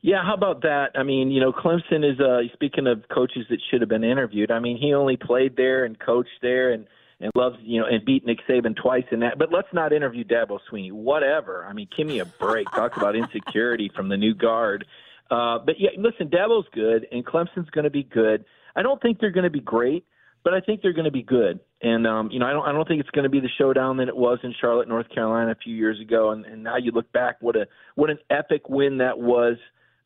Yeah, 0.00 0.24
how 0.24 0.32
about 0.32 0.62
that? 0.62 0.92
I 0.94 1.02
mean, 1.02 1.30
you 1.30 1.40
know, 1.40 1.52
Clemson 1.52 2.10
is 2.10 2.18
uh 2.18 2.50
speaking 2.54 2.86
of 2.86 3.04
coaches 3.12 3.44
that 3.50 3.58
should 3.70 3.82
have 3.82 3.90
been 3.90 4.04
interviewed. 4.04 4.50
I 4.50 4.58
mean, 4.58 4.78
he 4.78 4.94
only 4.94 5.18
played 5.18 5.56
there 5.56 5.84
and 5.84 5.98
coached 5.98 6.40
there 6.40 6.72
and 6.72 6.86
and 7.20 7.30
loves, 7.34 7.56
you 7.60 7.80
know, 7.80 7.86
and 7.86 8.04
beat 8.04 8.24
Nick 8.24 8.38
Saban 8.48 8.74
twice 8.74 9.04
in 9.12 9.20
that. 9.20 9.38
But 9.38 9.52
let's 9.52 9.68
not 9.72 9.92
interview 9.92 10.24
Dabo 10.24 10.58
Swinney. 10.70 10.90
Whatever. 10.90 11.66
I 11.66 11.72
mean, 11.72 11.88
give 11.96 12.06
me 12.06 12.20
a 12.20 12.24
break. 12.24 12.70
Talk 12.70 12.96
about 12.96 13.14
insecurity 13.14 13.90
from 13.94 14.08
the 14.08 14.16
new 14.16 14.34
guard. 14.34 14.86
Uh, 15.30 15.58
but 15.58 15.78
yeah, 15.78 15.90
listen, 15.96 16.28
Dabo's 16.28 16.66
good, 16.72 17.06
and 17.12 17.24
Clemson's 17.24 17.70
going 17.70 17.84
to 17.84 17.90
be 17.90 18.02
good. 18.02 18.44
I 18.74 18.82
don't 18.82 19.00
think 19.00 19.20
they're 19.20 19.30
going 19.30 19.44
to 19.44 19.50
be 19.50 19.60
great, 19.60 20.04
but 20.42 20.54
I 20.54 20.60
think 20.60 20.82
they're 20.82 20.92
going 20.92 21.04
to 21.04 21.10
be 21.10 21.22
good. 21.22 21.60
And 21.82 22.06
um, 22.06 22.30
you 22.30 22.38
know, 22.38 22.46
I 22.46 22.52
don't, 22.52 22.66
I 22.66 22.72
don't 22.72 22.88
think 22.88 23.00
it's 23.00 23.10
going 23.10 23.24
to 23.24 23.30
be 23.30 23.40
the 23.40 23.48
showdown 23.58 23.98
that 23.98 24.08
it 24.08 24.16
was 24.16 24.38
in 24.42 24.54
Charlotte, 24.60 24.88
North 24.88 25.08
Carolina, 25.08 25.52
a 25.52 25.54
few 25.54 25.74
years 25.74 26.00
ago. 26.00 26.30
And, 26.30 26.44
and 26.44 26.62
now 26.62 26.76
you 26.78 26.90
look 26.90 27.10
back, 27.12 27.36
what 27.40 27.56
a 27.56 27.66
what 27.94 28.10
an 28.10 28.18
epic 28.28 28.68
win 28.68 28.98
that 28.98 29.18
was 29.18 29.56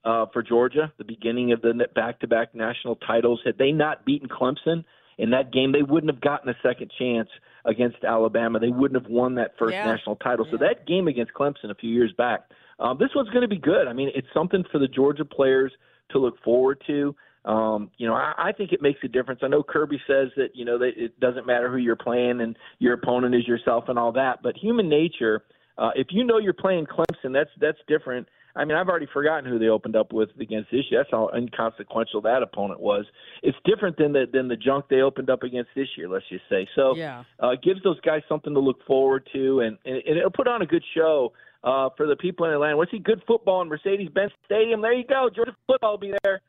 uh, 0.04 0.26
for 0.33 0.42
Georgia, 0.42 0.92
the 0.99 1.04
beginning 1.04 1.52
of 1.52 1.62
the 1.62 1.73
back-to-back 1.94 2.54
national 2.54 2.97
titles. 2.97 3.40
Had 3.44 3.56
they 3.59 3.73
not 3.73 4.04
beaten 4.04 4.28
Clemson 4.28 4.85
in 5.18 5.30
that 5.30 5.52
game, 5.52 5.73
they 5.73 5.83
wouldn't 5.83 6.12
have 6.12 6.21
gotten 6.21 6.49
a 6.49 6.56
second 6.62 6.90
chance 6.99 7.28
against 7.64 8.04
Alabama. 8.04 8.59
They 8.59 8.68
wouldn't 8.68 9.00
have 9.00 9.11
won 9.11 9.35
that 9.37 9.56
first 9.59 9.75
Yeah. 9.75 9.85
national 9.85 10.16
title. 10.16 10.47
So 10.50 10.56
that 10.59 10.87
game 10.87 11.09
against 11.09 11.33
Clemson 11.33 11.71
a 11.71 11.75
few 11.75 11.90
years 11.90 12.12
back, 12.12 12.50
um, 12.78 12.99
this 12.99 13.14
one's 13.14 13.30
going 13.30 13.42
to 13.42 13.49
be 13.49 13.59
good. 13.59 13.87
I 13.88 13.92
mean, 13.92 14.11
it's 14.14 14.26
something 14.35 14.64
for 14.64 14.78
the 14.78 14.88
Georgia 14.88 15.25
players 15.25 15.73
to 16.11 16.18
look 16.18 16.38
forward 16.42 16.83
to. 16.87 17.14
Um, 17.44 17.90
you 17.99 18.06
know, 18.06 18.14
I, 18.14 18.33
I 18.38 18.52
think 18.52 18.73
it 18.73 18.80
makes 18.80 19.00
a 19.04 19.09
difference. 19.09 19.40
I 19.42 19.49
know 19.49 19.62
Kirby 19.62 20.00
says 20.06 20.28
that 20.37 20.54
you 20.54 20.64
know 20.64 20.78
that 20.78 20.92
it 20.97 21.21
doesn't 21.21 21.47
matter 21.47 21.71
who 21.71 21.76
you're 21.76 21.94
playing 21.97 22.40
and 22.40 22.56
your 22.78 22.94
opponent 22.94 23.35
is 23.35 23.47
yourself 23.47 23.85
and 23.88 23.99
all 23.99 24.12
that, 24.12 24.42
but 24.42 24.56
human 24.56 24.88
nature. 24.88 25.44
Uh, 25.76 25.90
if 25.94 26.06
you 26.11 26.25
know 26.25 26.38
you're 26.38 26.52
playing 26.54 26.87
Clemson, 26.87 27.33
that's 27.33 27.50
that's 27.61 27.78
different. 27.87 28.28
I 28.56 28.64
mean, 28.64 28.76
I've 28.76 28.88
already 28.88 29.08
forgotten 29.12 29.50
who 29.50 29.58
they 29.58 29.66
opened 29.68 29.96
up 29.96 30.12
with 30.12 30.28
against 30.38 30.70
this 30.70 30.82
year. 30.90 31.00
That's 31.00 31.11
how 31.11 31.30
inconsequential 31.37 32.20
that 32.23 32.42
opponent 32.42 32.80
was. 32.80 33.04
It's 33.42 33.56
different 33.64 33.96
than 33.96 34.12
the 34.12 34.26
than 34.32 34.49
the 34.49 34.56
junk 34.56 34.87
they 34.88 35.00
opened 35.00 35.28
up 35.28 35.42
against 35.42 35.70
this 35.75 35.88
year. 35.96 36.08
Let's 36.08 36.28
just 36.28 36.44
say. 36.49 36.68
So 36.76 36.94
Yeah. 36.94 37.25
uh, 37.42 37.50
it 37.50 37.62
gives 37.62 37.82
those 37.82 38.00
guys 38.00 38.23
something 38.28 38.54
to 38.54 38.61
look 38.61 38.84
forward 38.87 39.28
to, 39.32 39.61
and, 39.61 39.76
and, 39.84 39.96
it'll 40.06 40.30
put 40.30 40.46
on 40.46 40.62
a 40.62 40.66
good 40.66 40.84
show 40.94 41.32
uh, 41.64 41.90
for 41.96 42.06
the 42.06 42.16
people 42.16 42.46
in 42.46 42.52
Atlanta. 42.52 42.76
To 42.76 42.87
see 42.90 42.99
good 42.99 43.23
football 43.26 43.61
in 43.62 43.68
Mercedes-Benz 43.68 44.32
Stadium? 44.44 44.82
There 44.82 44.92
you 44.92 45.04
go. 45.04 45.28
Georgia 45.34 45.56
football 45.66 45.92
will 45.92 45.99
be 45.99 46.14
there. 46.23 46.40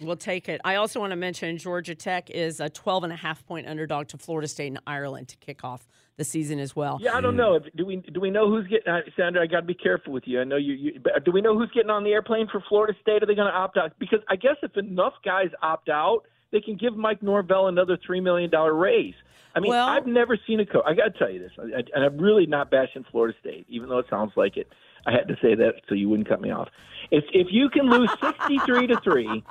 We'll 0.00 0.16
take 0.16 0.48
it. 0.48 0.60
I 0.64 0.76
also 0.76 0.98
want 1.00 1.12
to 1.12 1.16
mention 1.16 1.56
Georgia 1.56 1.94
Tech 1.94 2.28
is 2.30 2.58
a 2.60 2.68
12 2.68 3.04
and 3.04 3.12
a 3.12 3.16
half 3.16 3.46
point 3.46 3.66
underdog 3.68 4.08
to 4.08 4.18
Florida 4.18 4.48
State 4.48 4.68
and 4.68 4.80
Ireland 4.86 5.28
to 5.28 5.36
kick 5.36 5.62
off 5.64 5.86
the 6.16 6.24
season 6.24 6.58
as 6.58 6.76
well. 6.76 6.98
Yeah, 7.00 7.16
I 7.16 7.20
don't 7.20 7.36
know. 7.36 7.58
Do 7.76 7.84
we 7.86 7.96
do 7.96 8.20
we 8.20 8.30
know 8.30 8.48
who's 8.48 8.66
getting? 8.68 8.92
Uh, 8.92 9.00
Sandra, 9.16 9.42
I 9.42 9.46
got 9.46 9.60
to 9.60 9.66
be 9.66 9.74
careful 9.74 10.12
with 10.12 10.24
you. 10.26 10.40
I 10.40 10.44
know 10.44 10.56
you, 10.56 10.74
you. 10.74 10.92
Do 11.24 11.32
we 11.32 11.40
know 11.40 11.58
who's 11.58 11.70
getting 11.74 11.90
on 11.90 12.04
the 12.04 12.10
airplane 12.12 12.46
for 12.50 12.62
Florida 12.68 12.92
State? 13.02 13.22
Are 13.22 13.26
they 13.26 13.34
going 13.34 13.50
to 13.50 13.56
opt 13.56 13.76
out? 13.76 13.92
Because 13.98 14.20
I 14.28 14.36
guess 14.36 14.56
if 14.62 14.76
enough 14.76 15.14
guys 15.24 15.48
opt 15.62 15.88
out, 15.88 16.20
they 16.52 16.60
can 16.60 16.76
give 16.76 16.96
Mike 16.96 17.22
Norvell 17.22 17.66
another 17.68 17.98
three 18.06 18.20
million 18.20 18.50
dollar 18.50 18.74
raise. 18.74 19.14
I 19.56 19.60
mean, 19.60 19.70
Well- 19.70 19.88
I've 19.88 20.06
never 20.06 20.38
seen 20.46 20.60
a 20.60 20.66
coach. 20.66 20.82
I 20.86 20.94
got 20.94 21.12
to 21.12 21.18
tell 21.18 21.30
you 21.30 21.38
this, 21.40 21.52
I, 21.58 21.62
I, 21.62 21.82
and 21.94 22.04
I'm 22.04 22.18
really 22.18 22.46
not 22.46 22.70
bashing 22.70 23.04
Florida 23.10 23.36
State, 23.40 23.66
even 23.68 23.88
though 23.88 23.98
it 23.98 24.06
sounds 24.10 24.32
like 24.36 24.56
it. 24.56 24.68
I 25.06 25.12
had 25.12 25.28
to 25.28 25.36
say 25.42 25.54
that 25.54 25.74
so 25.88 25.94
you 25.94 26.08
wouldn't 26.08 26.28
cut 26.28 26.40
me 26.40 26.50
off. 26.50 26.68
If 27.10 27.24
if 27.32 27.48
you 27.50 27.68
can 27.68 27.88
lose 27.88 28.10
sixty 28.20 28.58
three 28.60 28.86
to 28.86 29.00
three, 29.00 29.44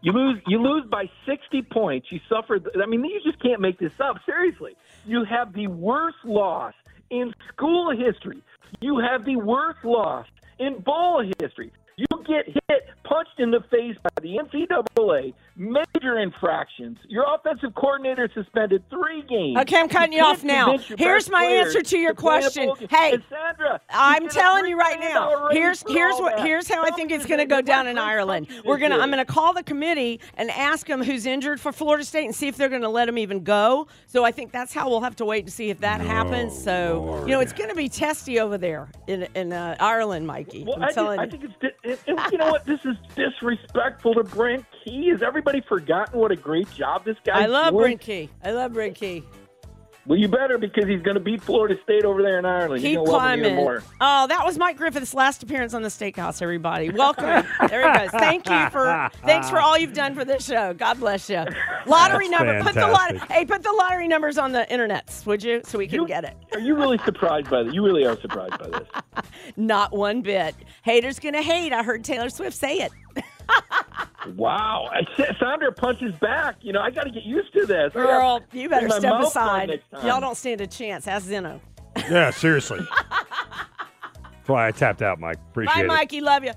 you 0.00 0.12
lose 0.12 0.40
you 0.46 0.62
lose 0.62 0.84
by 0.88 1.10
sixty 1.26 1.62
points. 1.62 2.08
You 2.10 2.20
suffer. 2.28 2.58
I 2.80 2.86
mean, 2.86 3.04
you 3.04 3.20
just 3.24 3.42
can't 3.42 3.60
make 3.60 3.78
this 3.78 3.92
up. 4.00 4.16
Seriously, 4.24 4.76
you 5.04 5.24
have 5.24 5.52
the 5.52 5.66
worst 5.66 6.18
loss 6.24 6.74
in 7.10 7.34
school 7.52 7.90
history. 7.96 8.42
You 8.80 8.98
have 8.98 9.24
the 9.24 9.36
worst 9.36 9.84
loss 9.84 10.26
in 10.58 10.80
bowl 10.80 11.24
history. 11.40 11.72
You 11.96 12.06
get 12.26 12.46
hit, 12.46 12.86
punched 13.04 13.38
in 13.38 13.50
the 13.50 13.60
face 13.70 13.96
by 14.02 14.10
the 14.22 14.38
NCAA, 14.38 15.34
major 15.56 16.18
infractions. 16.18 16.98
Your 17.08 17.24
offensive 17.34 17.74
coordinator 17.74 18.28
suspended 18.34 18.82
three 18.90 19.22
games. 19.22 19.58
Okay, 19.60 19.78
I'm 19.78 19.88
cutting 19.88 20.12
you 20.12 20.20
can't 20.20 20.38
off 20.38 20.44
now. 20.44 20.78
Here's 20.98 21.30
my 21.30 21.44
answer 21.44 21.82
to 21.82 21.98
your 21.98 22.14
play 22.14 22.40
question. 22.40 22.72
Hey, 22.90 23.18
Sandra, 23.28 23.80
I'm 23.90 24.28
telling 24.28 24.66
you 24.66 24.78
right 24.78 24.98
now. 24.98 25.48
Here's 25.50 25.82
here's 25.88 26.16
what 26.16 26.36
that. 26.36 26.46
here's 26.46 26.68
how 26.68 26.84
I 26.84 26.90
think 26.90 27.10
it's 27.10 27.26
going 27.26 27.40
to 27.40 27.46
go 27.46 27.60
down 27.60 27.86
in 27.86 27.98
Ireland. 27.98 28.48
We're 28.64 28.78
gonna 28.78 28.98
I'm 28.98 29.10
going 29.10 29.24
to 29.24 29.30
call 29.30 29.52
the 29.52 29.62
committee 29.62 30.20
and 30.34 30.50
ask 30.50 30.86
them 30.86 31.02
who's 31.02 31.26
injured 31.26 31.60
for 31.60 31.72
Florida 31.72 32.04
State 32.04 32.24
and 32.24 32.34
see 32.34 32.48
if 32.48 32.56
they're 32.56 32.68
going 32.68 32.82
to 32.82 32.88
let 32.88 33.06
them 33.06 33.18
even 33.18 33.44
go. 33.44 33.86
So 34.06 34.24
I 34.24 34.30
think 34.30 34.52
that's 34.52 34.72
how 34.72 34.88
we'll 34.88 35.00
have 35.00 35.16
to 35.16 35.24
wait 35.24 35.46
to 35.46 35.52
see 35.52 35.70
if 35.70 35.78
that 35.80 36.00
happens. 36.00 36.56
So 36.56 37.24
you 37.26 37.32
know 37.32 37.40
it's 37.40 37.52
going 37.52 37.70
to 37.70 37.76
be 37.76 37.88
testy 37.88 38.40
over 38.40 38.58
there 38.58 38.90
in 39.06 39.28
in 39.34 39.52
uh, 39.52 39.76
Ireland, 39.80 40.26
Mikey. 40.26 40.64
Well, 40.64 40.76
I'm 40.76 40.82
I, 40.82 40.86
think, 40.86 40.94
telling 40.94 41.18
I 41.20 41.24
you. 41.24 41.30
think 41.30 41.44
it's 41.44 41.54
di- 41.60 41.90
it, 41.90 42.00
it, 42.06 42.32
you 42.32 42.38
know 42.38 42.50
what 42.50 42.64
this 42.64 42.80
is 42.84 42.96
disrespectful 43.14 44.14
to 44.14 44.24
Brent 44.24 44.64
Key. 44.84 45.08
Has 45.08 45.22
everybody 45.42 45.66
forgotten 45.68 46.18
what 46.20 46.30
a 46.30 46.36
great 46.36 46.70
job 46.72 47.04
this 47.04 47.16
guy? 47.24 47.42
I 47.42 47.46
love 47.46 47.74
Brent 47.74 48.00
Key. 48.00 48.30
I 48.44 48.52
love 48.52 48.72
Brent 48.74 48.94
Key. 48.94 49.24
Well, 50.04 50.18
you 50.18 50.26
better 50.26 50.58
because 50.58 50.86
he's 50.88 51.00
going 51.00 51.14
to 51.14 51.20
beat 51.20 51.40
Florida 51.40 51.76
State 51.84 52.04
over 52.04 52.22
there 52.22 52.36
in 52.40 52.44
Ireland. 52.44 52.82
Keep 52.82 52.92
You're 52.94 53.04
gonna 53.04 53.16
love 53.18 53.32
him 53.34 53.38
even 53.40 53.52
climbing. 53.52 53.64
more. 53.64 53.82
Oh, 54.00 54.26
that 54.26 54.44
was 54.44 54.58
Mike 54.58 54.76
Griffith's 54.76 55.14
last 55.14 55.44
appearance 55.44 55.74
on 55.74 55.82
the 55.82 55.88
Steakhouse. 55.90 56.42
Everybody, 56.42 56.90
welcome. 56.90 57.46
there 57.68 57.92
he 57.92 57.98
goes. 57.98 58.10
Thank 58.10 58.48
you 58.48 58.68
for 58.70 59.10
thanks 59.24 59.48
for 59.48 59.60
all 59.60 59.78
you've 59.78 59.92
done 59.92 60.16
for 60.16 60.24
this 60.24 60.44
show. 60.44 60.74
God 60.74 60.98
bless 60.98 61.30
you. 61.30 61.44
Lottery 61.86 62.28
That's 62.28 62.40
number. 62.42 62.62
Put 62.64 62.74
the 62.74 62.88
lottery. 62.88 63.20
Hey, 63.30 63.44
put 63.44 63.62
the 63.62 63.70
lottery 63.72 64.08
numbers 64.08 64.38
on 64.38 64.50
the 64.50 64.66
internets, 64.68 65.24
would 65.24 65.40
you, 65.42 65.60
so 65.64 65.78
we 65.78 65.86
can 65.86 66.00
You- 66.00 66.06
get 66.08 66.24
it. 66.24 66.34
Are 66.52 66.60
you 66.60 66.74
really 66.74 66.98
surprised 67.04 67.48
by 67.48 67.62
this? 67.62 67.72
You 67.72 67.84
really 67.84 68.04
are 68.04 68.20
surprised 68.20 68.58
by 68.58 68.76
this. 68.80 68.88
Not 69.56 69.92
one 69.92 70.22
bit. 70.22 70.56
Haters 70.82 71.20
gonna 71.20 71.42
hate. 71.42 71.72
I 71.72 71.84
heard 71.84 72.02
Taylor 72.02 72.28
Swift 72.28 72.56
say 72.56 72.78
it. 72.78 72.92
Wow. 74.36 74.90
I, 74.92 75.02
Sandra 75.38 75.72
punches 75.72 76.14
back. 76.20 76.56
You 76.60 76.72
know, 76.72 76.80
I 76.80 76.90
got 76.90 77.04
to 77.04 77.10
get 77.10 77.24
used 77.24 77.52
to 77.54 77.66
this. 77.66 77.92
I 77.94 77.98
gotta 77.98 78.06
Girl, 78.06 78.40
you 78.52 78.68
better 78.68 78.90
step 78.90 79.20
aside. 79.20 79.80
Y'all 80.04 80.20
don't 80.20 80.36
stand 80.36 80.60
a 80.60 80.66
chance. 80.66 81.06
Ask 81.06 81.26
Zinno. 81.26 81.60
Yeah, 81.96 82.30
seriously. 82.30 82.80
That's 83.10 84.48
why 84.48 84.66
I 84.66 84.72
tapped 84.72 85.02
out, 85.02 85.20
Mike. 85.20 85.36
Appreciate 85.50 85.74
Bye, 85.74 85.82
it. 85.82 85.86
Mikey. 85.86 86.20
Love 86.20 86.44
you. 86.44 86.52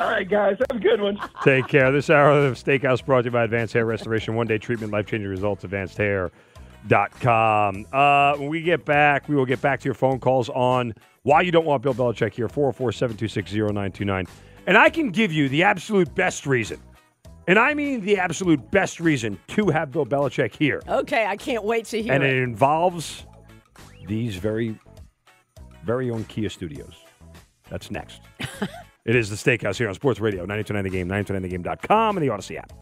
All 0.00 0.10
right, 0.10 0.28
guys. 0.28 0.56
Have 0.70 0.78
a 0.78 0.82
good 0.82 1.00
one. 1.00 1.18
Take 1.44 1.68
care. 1.68 1.92
This 1.92 2.10
hour 2.10 2.30
of 2.30 2.54
Steakhouse 2.54 3.04
brought 3.04 3.22
to 3.22 3.26
you 3.26 3.30
by 3.30 3.44
Advanced 3.44 3.74
Hair 3.74 3.86
Restoration. 3.86 4.34
One 4.34 4.46
day 4.46 4.58
treatment, 4.58 4.92
life 4.92 5.06
changing 5.06 5.30
results. 5.30 5.64
AdvancedHair.com. 5.64 7.86
Uh, 7.92 8.36
when 8.36 8.48
we 8.48 8.62
get 8.62 8.84
back, 8.84 9.28
we 9.28 9.34
will 9.34 9.46
get 9.46 9.60
back 9.60 9.80
to 9.80 9.84
your 9.84 9.94
phone 9.94 10.18
calls 10.18 10.48
on 10.48 10.94
why 11.22 11.42
you 11.42 11.52
don't 11.52 11.66
want 11.66 11.82
Bill 11.82 11.94
Belichick 11.94 12.32
here 12.32 12.48
404 12.48 12.92
726 12.92 13.52
0929. 13.52 14.26
And 14.66 14.78
I 14.78 14.90
can 14.90 15.10
give 15.10 15.32
you 15.32 15.48
the 15.48 15.62
absolute 15.62 16.14
best 16.14 16.46
reason. 16.46 16.80
And 17.48 17.58
I 17.58 17.74
mean 17.74 18.00
the 18.02 18.18
absolute 18.18 18.70
best 18.70 19.00
reason 19.00 19.38
to 19.48 19.68
have 19.70 19.90
Bill 19.90 20.06
Belichick 20.06 20.54
here. 20.54 20.80
Okay, 20.88 21.26
I 21.26 21.36
can't 21.36 21.64
wait 21.64 21.86
to 21.86 22.00
hear 22.02 22.12
And 22.12 22.22
it. 22.22 22.30
it 22.36 22.42
involves 22.42 23.26
these 24.06 24.36
very, 24.36 24.78
very 25.84 26.10
own 26.10 26.24
Kia 26.24 26.48
studios. 26.50 26.94
That's 27.70 27.90
next. 27.90 28.20
it 29.04 29.16
is 29.16 29.28
the 29.30 29.36
Steakhouse 29.36 29.76
here 29.76 29.88
on 29.88 29.94
Sports 29.94 30.20
Radio, 30.20 30.40
929 30.44 30.84
The 30.84 30.90
Game, 30.90 31.08
929thegame.com, 31.08 32.16
and 32.16 32.24
the 32.26 32.30
Audacy 32.30 32.58
app. 32.58 32.72